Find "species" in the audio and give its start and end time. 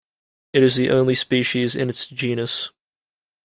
1.13-1.75